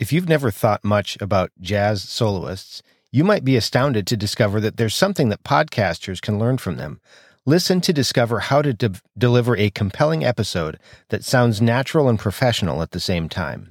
If 0.00 0.14
you've 0.14 0.30
never 0.30 0.50
thought 0.50 0.82
much 0.82 1.18
about 1.20 1.52
jazz 1.60 2.02
soloists, 2.02 2.82
you 3.12 3.22
might 3.22 3.44
be 3.44 3.54
astounded 3.54 4.06
to 4.06 4.16
discover 4.16 4.58
that 4.58 4.78
there's 4.78 4.94
something 4.94 5.28
that 5.28 5.44
podcasters 5.44 6.22
can 6.22 6.38
learn 6.38 6.56
from 6.56 6.78
them. 6.78 7.02
Listen 7.44 7.82
to 7.82 7.92
discover 7.92 8.40
how 8.40 8.62
to 8.62 8.72
de- 8.72 8.98
deliver 9.18 9.54
a 9.58 9.68
compelling 9.68 10.24
episode 10.24 10.78
that 11.10 11.22
sounds 11.22 11.60
natural 11.60 12.08
and 12.08 12.18
professional 12.18 12.80
at 12.80 12.92
the 12.92 12.98
same 12.98 13.28
time. 13.28 13.70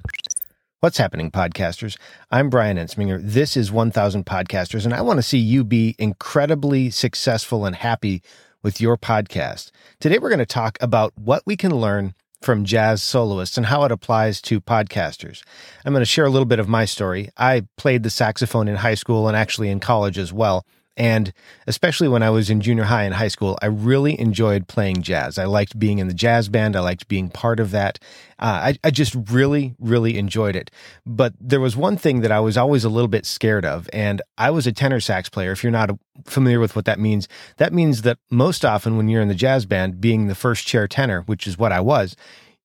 What's 0.78 0.98
happening, 0.98 1.32
podcasters? 1.32 1.98
I'm 2.30 2.48
Brian 2.48 2.76
Ensminger. 2.76 3.20
This 3.20 3.56
is 3.56 3.72
1000 3.72 4.24
Podcasters, 4.24 4.84
and 4.84 4.94
I 4.94 5.02
want 5.02 5.18
to 5.18 5.24
see 5.24 5.38
you 5.38 5.64
be 5.64 5.96
incredibly 5.98 6.90
successful 6.90 7.66
and 7.66 7.74
happy 7.74 8.22
with 8.62 8.80
your 8.80 8.96
podcast. 8.96 9.72
Today, 9.98 10.20
we're 10.20 10.28
going 10.28 10.38
to 10.38 10.46
talk 10.46 10.78
about 10.80 11.12
what 11.18 11.42
we 11.44 11.56
can 11.56 11.74
learn 11.74 12.14
from 12.40 12.64
jazz 12.64 13.02
soloists 13.02 13.56
and 13.56 13.66
how 13.66 13.84
it 13.84 13.92
applies 13.92 14.40
to 14.42 14.60
podcasters. 14.60 15.42
I'm 15.84 15.92
going 15.92 16.00
to 16.00 16.06
share 16.06 16.24
a 16.24 16.30
little 16.30 16.46
bit 16.46 16.58
of 16.58 16.68
my 16.68 16.84
story. 16.84 17.30
I 17.36 17.66
played 17.76 18.02
the 18.02 18.10
saxophone 18.10 18.68
in 18.68 18.76
high 18.76 18.94
school 18.94 19.28
and 19.28 19.36
actually 19.36 19.68
in 19.68 19.80
college 19.80 20.18
as 20.18 20.32
well. 20.32 20.64
And 20.96 21.32
especially 21.66 22.08
when 22.08 22.22
I 22.22 22.30
was 22.30 22.50
in 22.50 22.60
junior 22.60 22.84
high 22.84 23.04
and 23.04 23.14
high 23.14 23.28
school, 23.28 23.58
I 23.62 23.66
really 23.66 24.18
enjoyed 24.18 24.68
playing 24.68 25.02
jazz. 25.02 25.38
I 25.38 25.44
liked 25.44 25.78
being 25.78 25.98
in 25.98 26.08
the 26.08 26.14
jazz 26.14 26.48
band. 26.48 26.76
I 26.76 26.80
liked 26.80 27.08
being 27.08 27.30
part 27.30 27.60
of 27.60 27.70
that. 27.70 27.98
Uh, 28.38 28.72
I, 28.72 28.78
I 28.84 28.90
just 28.90 29.16
really, 29.30 29.74
really 29.78 30.18
enjoyed 30.18 30.56
it. 30.56 30.70
But 31.06 31.34
there 31.40 31.60
was 31.60 31.76
one 31.76 31.96
thing 31.96 32.20
that 32.20 32.32
I 32.32 32.40
was 32.40 32.56
always 32.56 32.84
a 32.84 32.88
little 32.88 33.08
bit 33.08 33.24
scared 33.24 33.64
of, 33.64 33.88
and 33.92 34.20
I 34.36 34.50
was 34.50 34.66
a 34.66 34.72
tenor 34.72 35.00
sax 35.00 35.28
player. 35.28 35.52
If 35.52 35.62
you're 35.62 35.70
not 35.70 35.90
familiar 36.26 36.60
with 36.60 36.74
what 36.74 36.84
that 36.86 36.98
means, 36.98 37.28
that 37.58 37.72
means 37.72 38.02
that 38.02 38.18
most 38.30 38.64
often 38.64 38.96
when 38.96 39.08
you're 39.08 39.22
in 39.22 39.28
the 39.28 39.34
jazz 39.34 39.66
band, 39.66 40.00
being 40.00 40.26
the 40.26 40.34
first 40.34 40.66
chair 40.66 40.88
tenor, 40.88 41.22
which 41.22 41.46
is 41.46 41.56
what 41.56 41.72
I 41.72 41.80
was, 41.80 42.16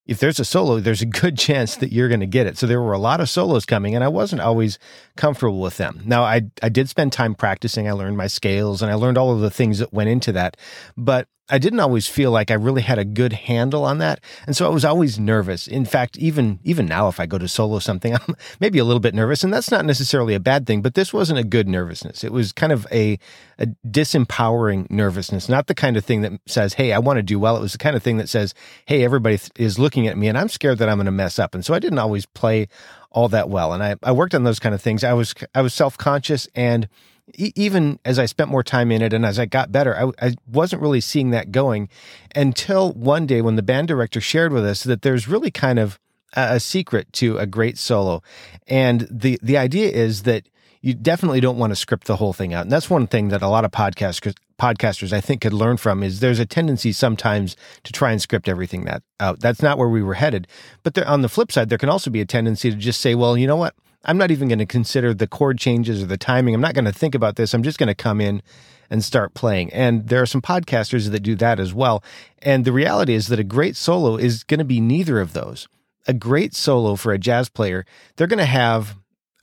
if 0.06 0.20
there's 0.20 0.40
a 0.40 0.46
solo, 0.46 0.80
there's 0.80 1.02
a 1.02 1.08
good 1.08 1.38
chance 1.38 1.76
that 1.78 1.92
you're 1.92 2.08
going 2.08 2.20
to 2.20 2.26
get 2.28 2.48
it. 2.48 2.58
So 2.58 2.68
there 2.68 2.82
were 2.82 2.94
a 2.94 3.00
lot 3.00 3.20
of 3.20 3.30
solos 3.30 3.66
coming, 3.66 3.96
and 3.96 4.04
I 4.04 4.08
wasn't 4.08 4.42
always 4.42 4.78
comfortable 5.16 5.60
with 5.60 5.78
them. 5.78 6.02
Now, 6.06 6.24
I 6.24 6.44
I 6.62 6.70
did 6.70 6.90
spend 6.90 7.12
time 7.12 7.36
practicing. 7.36 7.88
I 7.88 7.94
learned 7.94 8.18
my 8.18 8.28
scales, 8.28 8.82
and 8.82 8.92
I 8.92 8.96
learned 8.96 9.18
all 9.18 9.32
of 9.32 9.40
the 9.40 9.52
things 9.52 9.80
that 9.80 9.94
went 9.94 10.10
into 10.10 10.32
that. 10.34 10.58
But 10.96 11.28
I 11.48 11.60
didn't 11.60 11.80
always 11.80 12.08
feel 12.08 12.32
like 12.32 12.50
I 12.50 12.56
really 12.56 12.82
had 12.82 12.98
a 12.98 13.06
good 13.06 13.32
handle 13.34 13.86
on 13.86 14.00
that, 14.00 14.20
and 14.48 14.56
so 14.56 14.66
I 14.66 14.70
was 14.70 14.84
always 14.84 15.20
nervous. 15.20 15.68
In 15.68 15.86
fact, 15.86 16.18
even 16.18 16.60
even 16.64 16.88
now, 16.88 17.08
if 17.08 17.20
I 17.20 17.28
go 17.28 17.38
to 17.38 17.48
solo 17.48 17.78
something, 17.78 18.16
I'm 18.28 18.36
maybe 18.60 18.80
a 18.80 18.84
little 18.84 19.00
bit 19.00 19.14
nervous, 19.14 19.44
and 19.44 19.54
that's 19.54 19.70
not 19.70 19.86
necessarily 19.86 20.34
a 20.34 20.40
bad 20.40 20.66
thing. 20.66 20.82
But 20.82 20.96
this 20.96 21.14
wasn't 21.14 21.38
a 21.38 21.44
good 21.44 21.68
nervousness. 21.68 22.24
It 22.24 22.32
was 22.32 22.52
kind 22.52 22.72
of 22.72 22.88
a 22.92 23.20
a 23.60 23.68
disempowering 23.88 24.90
nervousness, 24.90 25.48
not 25.48 25.68
the 25.68 25.76
kind 25.76 25.98
of 25.98 26.04
thing 26.04 26.22
that 26.22 26.34
says, 26.48 26.74
"Hey, 26.74 26.92
I 26.92 27.00
want 27.00 27.18
to 27.18 27.24
do 27.24 27.40
well." 27.40 27.58
It 27.58 27.62
was 27.62 27.74
the 27.74 27.78
kind 27.78 27.96
of 27.96 28.02
thing 28.02 28.18
that 28.18 28.30
says, 28.30 28.56
"Hey, 28.88 29.04
everybody 29.04 29.40
is 29.56 29.78
looking 29.78 30.08
at 30.08 30.18
me, 30.18 30.28
and 30.28 30.38
I'm 30.38 30.50
scared 30.50 30.80
that 30.80 30.90
I'm 30.90 30.98
going 30.98 31.06
to 31.06 31.12
mess 31.12 31.38
up." 31.38 31.54
And 31.54 31.64
so 31.64 31.76
I 31.76 31.80
didn't 31.80 32.00
always 32.00 32.26
play 32.26 32.68
all 33.12 33.30
that 33.30 33.50
well, 33.50 33.72
and 33.72 33.84
I 33.84 33.96
I 34.02 34.12
worked 34.14 34.34
on 34.34 34.46
those 34.46 34.60
kind 34.60 34.74
of 34.74 34.82
things. 34.82 35.04
I 35.04 35.14
was 35.14 35.36
I 35.54 35.62
was 35.62 35.76
self 35.76 35.96
conscious 35.96 36.48
and 36.56 36.90
even 37.34 38.00
as 38.06 38.20
I 38.20 38.26
spent 38.28 38.50
more 38.50 38.64
time 38.64 38.92
in 38.92 39.02
it 39.02 39.14
and 39.14 39.26
as 39.26 39.40
I 39.40 39.46
got 39.46 39.72
better, 39.72 39.96
I, 39.98 40.28
I, 40.28 40.36
wasn't 40.48 40.82
really 40.82 41.02
seeing 41.02 41.32
that 41.32 41.52
going 41.52 41.90
until 42.36 42.94
one 42.94 43.26
day 43.26 43.42
when 43.42 43.56
the 43.56 43.64
band 43.64 43.88
director 43.88 44.22
shared 44.22 44.54
with 44.54 44.64
us 44.66 44.84
that 44.84 45.02
there's 45.02 45.28
really 45.28 45.50
kind 45.50 45.80
of 45.80 46.00
a, 46.36 46.56
a 46.56 46.60
secret 46.60 47.12
to 47.14 47.38
a 47.38 47.48
great 47.48 47.78
solo. 47.78 48.22
And 48.68 49.08
the, 49.10 49.40
the 49.42 49.58
idea 49.58 49.90
is 49.90 50.24
that 50.24 50.48
you 50.82 50.94
definitely 50.94 51.40
don't 51.40 51.58
want 51.58 51.72
to 51.72 51.76
script 51.76 52.06
the 52.06 52.18
whole 52.18 52.32
thing 52.32 52.54
out. 52.54 52.62
And 52.62 52.72
that's 52.72 52.92
one 52.92 53.08
thing 53.08 53.30
that 53.30 53.42
a 53.42 53.48
lot 53.48 53.66
of 53.66 53.72
podcasters, 53.72 54.36
podcasters 54.60 55.12
I 55.12 55.20
think 55.20 55.42
could 55.42 55.52
learn 55.52 55.78
from 55.78 56.04
is 56.04 56.20
there's 56.20 56.40
a 56.40 56.46
tendency 56.46 56.92
sometimes 56.92 57.58
to 57.84 57.92
try 57.92 58.12
and 58.12 58.22
script 58.22 58.48
everything 58.48 58.86
that 58.86 59.02
out. 59.20 59.40
That's 59.40 59.64
not 59.64 59.80
where 59.80 59.90
we 59.90 60.04
were 60.04 60.14
headed. 60.14 60.48
But 60.84 60.94
there, 60.94 61.08
on 61.08 61.24
the 61.24 61.30
flip 61.30 61.52
side, 61.52 61.70
there 61.70 61.80
can 61.80 61.90
also 61.90 62.12
be 62.12 62.22
a 62.22 62.26
tendency 62.26 62.70
to 62.70 62.76
just 62.76 63.02
say, 63.02 63.16
well, 63.16 63.36
you 63.36 63.48
know 63.48 63.56
what? 63.56 63.74
I'm 64.06 64.18
not 64.18 64.32
even 64.32 64.48
going 64.48 64.60
to 64.60 64.66
consider 64.66 65.14
the 65.14 65.28
chord 65.28 65.58
changes 65.58 66.02
or 66.02 66.06
the 66.06 66.18
timing. 66.18 66.54
I'm 66.54 66.62
not 66.62 66.74
going 66.74 66.86
to 66.86 66.94
think 66.94 67.16
about 67.16 67.36
this. 67.36 67.54
I'm 67.54 67.64
just 67.64 67.80
going 67.80 67.88
to 67.88 67.96
come 67.96 68.22
in 68.22 68.42
and 68.90 69.04
start 69.04 69.34
playing. 69.34 69.74
And 69.74 70.08
there 70.08 70.22
are 70.22 70.28
some 70.28 70.42
podcasters 70.42 71.10
that 71.10 71.22
do 71.22 71.36
that 71.36 71.60
as 71.60 71.74
well. 71.74 72.04
And 72.42 72.66
the 72.66 72.72
reality 72.72 73.14
is 73.14 73.28
that 73.28 73.40
a 73.40 73.44
great 73.44 73.76
solo 73.76 74.16
is 74.16 74.44
going 74.44 74.60
to 74.60 74.66
be 74.66 74.80
neither 74.80 75.20
of 75.20 75.34
those. 75.34 75.68
A 76.08 76.14
great 76.14 76.54
solo 76.54 76.96
for 76.96 77.12
a 77.12 77.18
jazz 77.18 77.50
player, 77.50 77.84
they're 78.16 78.28
going 78.28 78.38
to 78.38 78.46
have 78.46 78.96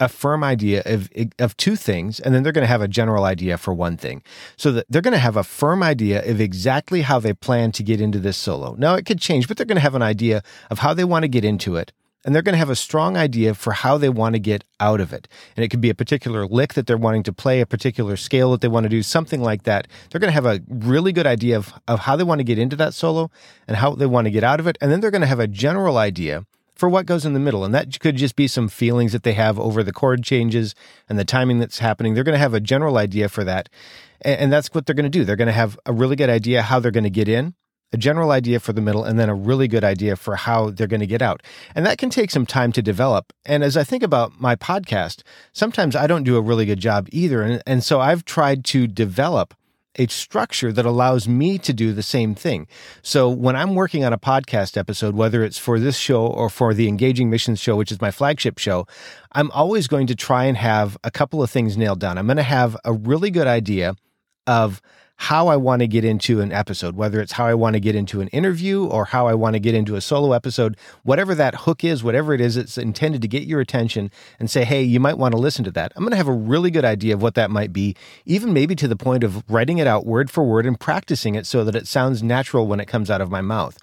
a 0.03 0.09
firm 0.09 0.42
idea 0.42 0.82
of 0.84 1.08
of 1.38 1.56
two 1.56 1.76
things 1.76 2.19
and 2.19 2.34
then 2.34 2.42
they're 2.42 2.53
going 2.53 2.64
to 2.64 2.69
have 2.69 2.82
a 2.82 2.88
general 2.88 3.25
idea 3.25 3.56
for 3.56 3.72
one 3.72 3.97
thing 3.97 4.20
so 4.56 4.72
that 4.72 4.87
they're 4.88 5.03
going 5.03 5.12
to 5.12 5.19
have 5.19 5.37
a 5.37 5.44
firm 5.44 5.81
idea 5.81 6.28
of 6.28 6.41
exactly 6.41 7.03
how 7.03 7.20
they 7.20 7.32
plan 7.32 7.70
to 7.70 7.84
get 7.84 8.00
into 8.00 8.19
this 8.19 8.37
solo 8.37 8.75
now 8.78 8.94
it 8.94 9.06
could 9.06 9.20
change 9.20 9.47
but 9.47 9.56
they're 9.56 9.66
going 9.66 9.76
to 9.76 9.82
have 9.82 9.94
an 9.94 10.03
idea 10.03 10.42
of 10.70 10.81
how 10.81 10.92
they 10.92 11.04
want 11.04 11.22
to 11.22 11.28
get 11.28 11.44
into 11.44 11.76
it 11.76 11.92
and 12.25 12.34
they're 12.34 12.43
going 12.43 12.55
to 12.55 12.59
have 12.59 12.71
a 12.71 12.77
strong 12.77 13.16
idea 13.16 13.55
for 13.55 13.72
how 13.72 13.99
they 13.99 14.09
want 14.09 14.34
to 14.34 14.38
get 14.38 14.65
out 14.81 15.00
of 15.00 15.12
it. 15.12 15.28
And 15.56 15.65
it 15.65 15.69
could 15.69 15.81
be 15.81 15.91
a 15.91 15.94
particular 15.94 16.47
lick 16.47 16.75
that 16.75 16.87
they're 16.87 16.97
wanting 16.97 17.22
to 17.25 17.33
play, 17.33 17.60
a 17.60 17.66
particular 17.66 18.16
scale 18.16 18.53
that 18.53 18.60
they 18.60 18.69
want 18.69 18.84
to 18.84 18.91
do, 18.91 19.03
something 19.03 19.43
like 19.43 19.65
that. 19.65 19.88
They're 20.10 20.21
going 20.21 20.31
to 20.31 20.34
have 20.34 20.47
a 20.47 20.61
really 20.69 21.12
good 21.12 21.27
idea 21.27 21.56
of, 21.56 21.72
of 21.88 22.00
how 22.00 22.16
they 22.16 22.25
want 22.25 22.38
to 22.38 22.44
get 22.44 22.59
into 22.59 22.77
that 22.77 22.94
solo 22.94 23.31
and 23.66 23.77
how 23.77 23.94
they 23.94 24.06
want 24.06 24.27
to 24.27 24.31
get 24.31 24.44
out 24.44 24.61
of 24.61 24.66
it. 24.66 24.78
And 24.81 24.91
then 24.91 25.00
they're 25.00 25.11
going 25.11 25.22
to 25.22 25.27
have 25.27 25.41
a 25.41 25.49
general 25.49 25.99
idea 25.99 26.44
for 26.75 26.88
what 26.88 27.06
goes 27.06 27.25
in 27.25 27.32
the 27.32 27.41
middle. 27.41 27.65
And 27.65 27.75
that 27.75 28.00
could 28.00 28.16
just 28.16 28.37
be 28.37 28.49
some 28.49 28.69
feelings 28.69 29.12
that 29.12 29.22
they 29.22 29.34
have 29.34 29.59
over 29.59 29.82
the 29.82 29.93
chord 29.93 30.25
changes 30.25 30.75
and 31.09 31.19
the 31.19 31.25
timing 31.25 31.59
that's 31.59 31.78
happening. 31.78 32.15
They're 32.15 32.25
going 32.25 32.34
to 32.34 32.38
have 32.38 32.55
a 32.55 32.61
general 32.61 32.99
idea 32.99 33.28
for 33.28 33.44
that. 33.44 33.69
And, 34.25 34.53
that's 34.53 34.69
what 34.72 34.87
they're 34.87 34.94
going 34.94 35.05
to 35.05 35.11
do. 35.11 35.25
They're 35.25 35.37
going 35.37 35.47
to 35.47 35.53
have 35.53 35.78
a 35.84 35.93
really 35.93 36.15
good 36.15 36.31
idea 36.31 36.62
how 36.62 36.78
they're 36.78 36.93
going 36.93 37.03
to 37.05 37.11
get 37.11 37.28
in 37.28 37.55
a 37.92 37.97
general 37.97 38.30
idea 38.30 38.58
for 38.58 38.72
the 38.72 38.80
middle, 38.80 39.04
and 39.04 39.19
then 39.19 39.28
a 39.28 39.34
really 39.34 39.69
good 39.69 39.84
idea 39.84 40.16
for 40.16 40.36
how 40.36 40.70
they're 40.70 40.86
going 40.86 41.00
to 41.00 41.06
get 41.06 41.22
out. 41.22 41.42
And 41.75 41.84
that 41.86 41.98
can 41.98 42.10
take 42.10 42.30
some 42.30 42.47
time 42.47 42.72
to 42.72 42.82
develop. 42.82 43.32
And 43.44 43.62
as 43.62 43.76
I 43.76 43.84
think 43.84 44.03
about 44.03 44.41
my 44.41 44.56
podcast, 44.56 45.22
sometimes 45.53 45.94
I 45.94 46.06
don't 46.06 46.25
do 46.25 46.36
a 46.36 46.41
really 46.41 46.66
good 46.66 46.81
job 46.81 47.08
either. 47.12 47.42
And, 47.42 47.62
and 47.66 47.84
so 47.84 48.00
I've 48.00 48.25
tried 48.25 48.64
to 48.66 48.86
develop 48.86 49.54
a 49.97 50.06
structure 50.06 50.72
that 50.72 50.86
allows 50.86 51.28
me 51.28 51.58
to 51.58 51.72
do 51.72 51.92
the 51.92 52.02
same 52.02 52.34
thing. 52.34 52.66
So 53.02 53.28
when 53.28 53.56
I'm 53.56 53.75
working 53.75 54.04
on 54.04 54.12
a 54.12 54.19
podcast 54.19 54.76
episode, 54.78 55.14
whether 55.14 55.44
it's 55.44 55.58
for 55.58 55.78
this 55.78 55.98
show 55.98 56.26
or 56.26 56.48
for 56.48 56.72
the 56.72 56.88
Engaging 56.88 57.28
Missions 57.28 57.60
show, 57.60 57.76
which 57.76 57.92
is 57.92 58.00
my 58.00 58.10
flagship 58.10 58.58
show, 58.58 58.86
I'm 59.32 59.50
always 59.50 59.88
going 59.88 60.06
to 60.06 60.14
try 60.14 60.44
and 60.44 60.56
have 60.56 60.97
a 61.04 61.10
couple 61.10 61.42
of 61.42 61.50
things 61.50 61.76
nailed 61.76 62.00
down. 62.00 62.16
I'm 62.16 62.26
going 62.26 62.38
to 62.38 62.42
have 62.42 62.76
a 62.84 62.92
really 62.92 63.31
good 63.31 63.47
idea 63.47 63.94
of 64.47 64.81
how 65.17 65.49
I 65.49 65.56
want 65.56 65.81
to 65.81 65.87
get 65.87 66.05
into 66.05 66.41
an 66.41 66.53
episode, 66.53 66.97
whether 66.97 67.21
it's 67.21 67.33
how 67.33 67.47
I 67.47 67.55
want 67.55 67.75
to 67.75 67.81
get 67.81 67.95
into 67.95 68.21
an 68.21 68.28
interview 68.28 68.84
or 68.84 69.05
how 69.06 69.28
I 69.28 69.34
want 69.34 69.55
to 69.55 69.61
get 69.61 69.75
into 69.75 69.95
a 69.95 70.00
solo 70.00 70.33
episode, 70.33 70.77
whatever 71.05 71.34
that 71.34 71.55
hook 71.55 71.84
is, 71.84 72.03
whatever 72.03 72.34
it 72.34 72.41
is, 72.41 72.56
it's 72.56 72.77
intended 72.77 73.23
to 73.23 73.28
get 73.28 73.45
your 73.45 73.61
attention 73.61 74.11
and 74.41 74.50
say, 74.50 74.65
hey, 74.65 74.83
you 74.83 74.99
might 74.99 75.19
want 75.19 75.33
to 75.33 75.41
listen 75.41 75.65
to 75.65 75.71
that. 75.73 75.93
I'm 75.95 76.03
going 76.03 76.11
to 76.11 76.17
have 76.17 76.28
a 76.28 76.33
really 76.33 76.71
good 76.71 76.84
idea 76.84 77.15
of 77.15 77.23
what 77.23 77.34
that 77.34 77.50
might 77.50 77.73
be, 77.73 77.95
even 78.27 78.53
maybe 78.53 78.75
to 78.77 78.89
the 78.89 78.97
point 78.97 79.23
of 79.23 79.45
writing 79.49 79.78
it 79.78 79.87
out 79.87 80.06
word 80.06 80.31
for 80.31 80.43
word 80.43 80.67
and 80.67 80.78
practicing 80.78 81.34
it 81.34 81.47
so 81.47 81.62
that 81.65 81.77
it 81.77 81.87
sounds 81.87 82.23
natural 82.23 82.67
when 82.67 82.81
it 82.81 82.87
comes 82.87 83.11
out 83.11 83.21
of 83.21 83.31
my 83.31 83.41
mouth. 83.41 83.79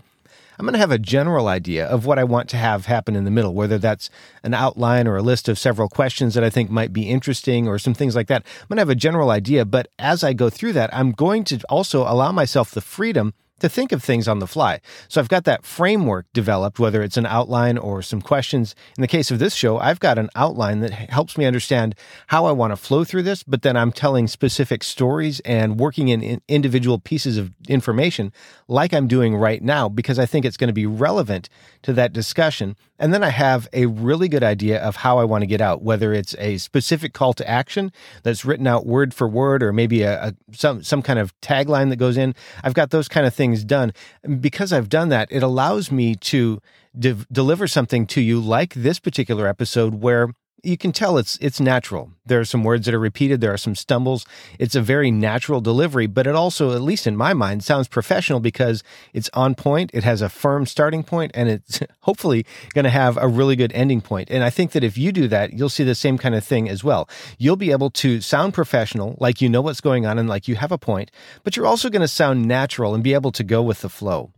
I'm 0.59 0.66
going 0.66 0.74
to 0.74 0.80
have 0.80 0.92
a 0.92 1.00
general 1.00 1.47
idea 1.47 1.86
of 1.86 2.06
what 2.06 2.20
I 2.20 2.25
want 2.25 2.50
to 2.50 2.58
have 2.58 2.86
happen 2.86 3.16
in 3.16 3.24
the 3.24 3.31
middle, 3.31 3.53
whether 3.53 3.78
that's 3.78 4.09
an 4.44 4.53
outline 4.53 5.08
or 5.08 5.16
a 5.16 5.22
list 5.22 5.47
of 5.47 5.58
several 5.58 5.88
questions 5.88 6.34
that 6.34 6.44
I 6.44 6.50
think 6.50 6.70
might 6.70 6.92
be 6.92 7.09
interesting 7.09 7.66
or 7.66 7.80
some 7.80 7.94
things 7.94 8.14
like 8.14 8.28
that. 8.28 8.44
I'm 8.46 8.68
going 8.68 8.75
to 8.75 8.81
have 8.81 8.90
a 8.90 8.96
general 8.96 9.30
idea, 9.30 9.64
but 9.64 9.88
as 9.98 10.22
I 10.22 10.34
go 10.34 10.50
through 10.50 10.74
that, 10.74 10.94
I'm 10.94 11.14
going 11.14 11.46
to 11.46 11.62
also 11.69 12.02
allow 12.02 12.34
myself 12.34 12.72
the 12.72 12.81
freedom 12.81 13.34
to 13.59 13.70
think 13.70 13.92
of 13.92 14.03
things 14.03 14.28
on 14.28 14.40
the 14.40 14.47
fly. 14.47 14.80
So 15.08 15.20
I've 15.20 15.30
got 15.30 15.44
that 15.46 15.66
framework 15.66 16.25
developed, 16.34 16.80
whether 16.80 17.02
it's 17.02 17.18
an 17.18 17.25
outline 17.25 17.78
or 17.78 18.02
some 18.02 18.22
questions. 18.22 18.75
In 18.97 19.02
the 19.02 19.08
case 19.08 19.31
of 19.31 19.40
this 19.40 19.53
show, 19.53 19.78
I've 19.78 20.00
got 20.00 20.18
an 20.18 20.30
outline 20.36 20.80
that 20.81 20.92
helps 20.92 21.38
me 21.38 21.46
understand 21.46 21.96
how 22.28 22.46
I 22.46 22.52
want 22.52 22.72
to 22.72 22.78
flow 22.78 23.03
through 23.03 23.24
this, 23.24 23.44
but 23.44 23.62
then 23.62 23.75
I'm 23.75 23.92
telling 23.92 24.28
specific 24.28 24.84
stories 24.84 25.40
and 25.42 25.80
working 25.80 26.09
in 26.09 26.42
individual 26.48 27.00
pieces 27.00 27.38
of 27.38 27.52
information 27.68 28.31
like 28.68 28.94
I'm 28.94 29.08
doing 29.08 29.36
right 29.36 29.62
now 29.62 29.90
because 29.90 30.19
I 30.19 30.25
think 30.25 30.46
it's 30.46 30.58
going 30.58 30.68
to 30.69 30.74
be 30.74 30.86
relevant 30.86 31.50
to 31.84 31.94
that 31.94 32.14
discussion. 32.14 32.75
And 33.00 33.14
then 33.14 33.24
I 33.24 33.30
have 33.30 33.68
a 33.72 33.86
really 33.86 34.28
good 34.28 34.44
idea 34.44 34.81
of 34.81 34.98
how 34.98 35.19
I 35.19 35.24
want 35.24 35.42
to 35.42 35.48
get 35.48 35.62
out, 35.62 35.81
whether 35.81 36.13
it's 36.13 36.36
a 36.38 36.57
specific 36.57 37.13
call 37.13 37.34
to 37.34 37.50
action 37.50 37.92
that's 38.24 38.44
written 38.44 38.68
out 38.68 38.86
word 38.86 39.13
for 39.13 39.28
word 39.28 39.63
or 39.63 39.72
maybe 39.72 40.01
a, 40.01 40.28
a 40.28 40.34
some 40.51 40.84
some 40.84 41.01
kind 41.01 41.18
of 41.18 41.34
tagline 41.39 41.89
that 41.89 41.95
goes 41.95 42.18
in. 42.18 42.36
I've 42.63 42.74
got 42.74 42.89
those 42.92 43.07
kind 43.07 43.25
of 43.25 43.34
things 43.34 43.49
things 43.50 43.63
done. 43.63 43.94
Because 44.40 44.72
I've 44.72 44.90
done 44.90 45.10
that, 45.10 45.28
it 45.31 45.44
allows 45.44 45.92
me 45.92 46.16
to 46.16 46.62
de- 46.98 47.25
deliver 47.31 47.68
something 47.68 48.06
to 48.07 48.22
you 48.22 48.40
like 48.40 48.74
this 48.74 49.00
particular 49.00 49.48
episode 49.48 49.96
where 49.96 50.30
you 50.64 50.78
can 50.78 50.92
tell 50.92 51.18
it's 51.18 51.38
it's 51.42 51.60
natural. 51.60 52.12
There 52.26 52.40
are 52.40 52.46
some 52.46 52.64
words 52.64 52.86
that 52.86 52.94
are 52.94 53.00
repeated, 53.00 53.42
there 53.42 53.54
are 53.54 53.58
some 53.58 53.76
stumbles. 53.76 54.26
It's 54.60 54.76
a 54.76 54.82
very 54.82 55.12
natural 55.12 55.62
delivery, 55.62 56.08
but 56.08 56.28
it 56.28 56.36
also, 56.36 56.74
at 56.74 56.82
least 56.82 57.08
in 57.08 57.16
my 57.18 57.34
mind, 57.34 57.64
sounds 57.64 57.88
professional 57.88 58.40
because 58.40 58.84
it's 59.14 59.30
on 59.34 59.56
point, 59.56 59.92
it 59.94 60.04
has 60.04 60.22
a 60.22 60.30
firm 60.30 60.66
starting 60.66 61.04
point, 61.04 61.32
and 61.34 61.50
it's 61.50 61.80
hopefully 62.02 62.46
going 62.74 62.84
to 62.84 62.90
have 62.90 63.18
a 63.18 63.28
really 63.28 63.56
good 63.56 63.72
ending 63.74 64.02
point. 64.02 64.30
And 64.30 64.44
I 64.44 64.50
think 64.50 64.72
that 64.72 64.84
if 64.84 64.98
you 64.98 65.12
do 65.12 65.28
that, 65.28 65.54
you'll 65.54 65.70
see 65.70 65.84
the 65.84 65.96
same 65.96 66.18
kind 66.18 66.36
of 66.36 66.44
thing 66.44 66.70
as 66.70 66.84
well. 66.84 67.10
You'll 67.38 67.56
be 67.56 67.72
able 67.72 67.90
to 67.92 68.22
sound 68.22 68.54
professional, 68.54 69.16
like 69.20 69.42
you 69.42 69.50
know 69.50 69.62
what's 69.62 69.82
going 69.82 70.06
on 70.06 70.20
and 70.20 70.30
like 70.30 70.48
you 70.48 70.56
have 70.56 70.72
a 70.72 70.78
point, 70.78 71.12
but 71.44 71.56
you're 71.56 71.68
also 71.68 71.90
going 71.90 72.02
to 72.02 72.08
sound 72.08 72.46
natural 72.46 72.94
and 72.94 73.04
be 73.04 73.14
able 73.14 73.32
to 73.32 73.44
go 73.44 73.62
with 73.62 73.82
the 73.82 73.90
flow. 73.90 74.32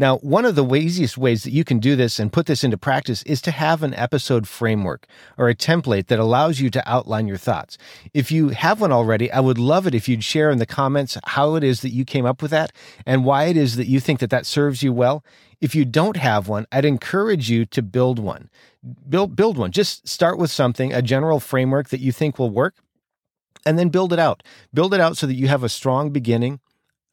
Now, 0.00 0.18
one 0.18 0.44
of 0.44 0.54
the 0.54 0.64
easiest 0.74 1.18
ways 1.18 1.42
that 1.42 1.52
you 1.52 1.64
can 1.64 1.80
do 1.80 1.96
this 1.96 2.20
and 2.20 2.32
put 2.32 2.46
this 2.46 2.62
into 2.62 2.78
practice 2.78 3.24
is 3.24 3.42
to 3.42 3.50
have 3.50 3.82
an 3.82 3.94
episode 3.94 4.46
framework 4.46 5.08
or 5.36 5.48
a 5.48 5.56
template 5.56 6.06
that 6.06 6.20
allows 6.20 6.60
you 6.60 6.70
to 6.70 6.88
outline 6.88 7.26
your 7.26 7.36
thoughts. 7.36 7.76
If 8.14 8.30
you 8.30 8.50
have 8.50 8.80
one 8.80 8.92
already, 8.92 9.30
I 9.32 9.40
would 9.40 9.58
love 9.58 9.88
it 9.88 9.96
if 9.96 10.08
you'd 10.08 10.22
share 10.22 10.50
in 10.50 10.58
the 10.58 10.66
comments 10.66 11.18
how 11.24 11.56
it 11.56 11.64
is 11.64 11.80
that 11.80 11.90
you 11.90 12.04
came 12.04 12.26
up 12.26 12.40
with 12.40 12.52
that 12.52 12.70
and 13.04 13.24
why 13.24 13.46
it 13.46 13.56
is 13.56 13.74
that 13.74 13.88
you 13.88 13.98
think 13.98 14.20
that 14.20 14.30
that 14.30 14.46
serves 14.46 14.84
you 14.84 14.92
well. 14.92 15.24
If 15.60 15.74
you 15.74 15.84
don't 15.84 16.16
have 16.16 16.46
one, 16.46 16.66
I'd 16.70 16.84
encourage 16.84 17.50
you 17.50 17.66
to 17.66 17.82
build 17.82 18.20
one. 18.20 18.50
Build 19.08 19.34
build 19.34 19.58
one. 19.58 19.72
Just 19.72 20.06
start 20.06 20.38
with 20.38 20.52
something, 20.52 20.94
a 20.94 21.02
general 21.02 21.40
framework 21.40 21.88
that 21.88 22.00
you 22.00 22.12
think 22.12 22.38
will 22.38 22.50
work 22.50 22.76
and 23.66 23.76
then 23.76 23.88
build 23.88 24.12
it 24.12 24.20
out. 24.20 24.44
Build 24.72 24.94
it 24.94 25.00
out 25.00 25.16
so 25.16 25.26
that 25.26 25.34
you 25.34 25.48
have 25.48 25.64
a 25.64 25.68
strong 25.68 26.10
beginning 26.10 26.60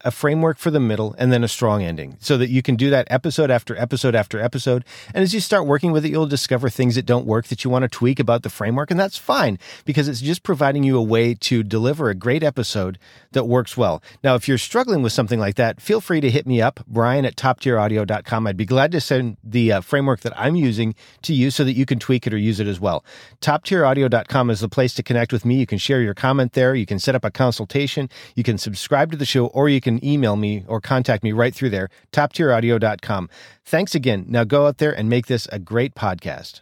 a 0.05 0.11
framework 0.11 0.57
for 0.57 0.71
the 0.71 0.79
middle, 0.79 1.15
and 1.17 1.33
then 1.33 1.43
a 1.43 1.47
strong 1.47 1.83
ending 1.83 2.15
so 2.19 2.37
that 2.37 2.49
you 2.49 2.61
can 2.61 2.75
do 2.75 2.89
that 2.91 3.07
episode 3.09 3.51
after 3.51 3.75
episode 3.77 4.15
after 4.15 4.39
episode. 4.39 4.85
And 5.13 5.23
as 5.23 5.33
you 5.33 5.39
start 5.39 5.65
working 5.65 5.91
with 5.91 6.05
it, 6.05 6.11
you'll 6.11 6.27
discover 6.27 6.69
things 6.69 6.95
that 6.95 7.05
don't 7.05 7.25
work 7.25 7.47
that 7.47 7.63
you 7.63 7.69
want 7.69 7.83
to 7.83 7.89
tweak 7.89 8.19
about 8.19 8.43
the 8.43 8.49
framework. 8.49 8.91
And 8.91 8.99
that's 8.99 9.17
fine 9.17 9.57
because 9.83 10.07
it's 10.07 10.21
just 10.21 10.43
providing 10.43 10.83
you 10.83 10.97
a 10.97 11.01
way 11.01 11.33
to 11.33 11.63
deliver 11.63 12.09
a 12.09 12.15
great 12.15 12.43
episode 12.43 12.99
that 13.31 13.45
works 13.45 13.75
well. 13.75 14.01
Now, 14.23 14.35
if 14.35 14.47
you're 14.47 14.57
struggling 14.57 15.01
with 15.01 15.11
something 15.11 15.39
like 15.39 15.55
that, 15.55 15.81
feel 15.81 15.99
free 15.99 16.21
to 16.21 16.29
hit 16.29 16.45
me 16.45 16.61
up, 16.61 16.79
Brian 16.87 17.25
at 17.25 17.35
toptieraudio.com. 17.35 18.47
I'd 18.47 18.57
be 18.57 18.65
glad 18.65 18.91
to 18.91 19.01
send 19.01 19.37
the 19.43 19.73
uh, 19.73 19.81
framework 19.81 20.21
that 20.21 20.39
I'm 20.39 20.55
using 20.55 20.95
to 21.23 21.33
you 21.33 21.49
so 21.49 21.63
that 21.63 21.73
you 21.73 21.85
can 21.85 21.99
tweak 21.99 22.27
it 22.27 22.33
or 22.33 22.37
use 22.37 22.59
it 22.59 22.67
as 22.67 22.79
well. 22.79 23.03
Toptieraudio.com 23.41 24.49
is 24.49 24.59
the 24.59 24.69
place 24.69 24.93
to 24.95 25.03
connect 25.03 25.33
with 25.33 25.45
me. 25.45 25.55
You 25.55 25.65
can 25.65 25.77
share 25.77 26.01
your 26.01 26.13
comment 26.13 26.53
there. 26.53 26.75
You 26.75 26.85
can 26.85 26.99
set 26.99 27.15
up 27.15 27.25
a 27.25 27.31
consultation. 27.31 28.09
You 28.35 28.43
can 28.43 28.57
subscribe 28.57 29.11
to 29.11 29.17
the 29.17 29.25
show 29.25 29.47
or 29.47 29.69
you 29.69 29.81
can 29.81 29.94
can 29.97 30.07
email 30.07 30.35
me 30.35 30.63
or 30.67 30.81
contact 30.81 31.23
me 31.23 31.31
right 31.31 31.53
through 31.53 31.69
there, 31.69 31.89
toptieraudio.com. 32.11 33.29
Thanks 33.63 33.95
again. 33.95 34.25
Now 34.27 34.43
go 34.43 34.67
out 34.67 34.77
there 34.77 34.97
and 34.97 35.09
make 35.09 35.27
this 35.27 35.47
a 35.51 35.59
great 35.59 35.95
podcast. 35.95 36.61